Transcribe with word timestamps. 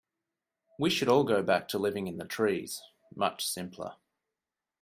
We 0.79 0.89
should 0.89 1.09
all 1.09 1.23
go 1.23 1.43
back 1.43 1.67
to 1.67 1.77
living 1.77 2.07
in 2.07 2.17
the 2.17 2.25
trees, 2.25 2.81
much 3.15 3.45
simpler. 3.45 3.97